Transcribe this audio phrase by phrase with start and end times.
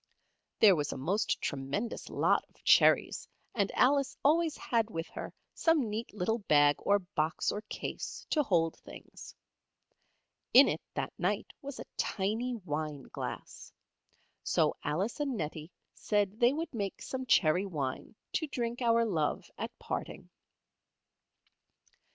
[0.57, 5.91] There was a most tremendous lot of cherries and Alice always had with her some
[5.91, 9.35] neat little bag or box or case, to hold things.
[10.55, 13.71] In it, that night, was a tiny wine glass.
[14.41, 19.51] So Alice and Nettie said they would make some cherry wine to drink our love
[19.55, 20.31] at parting.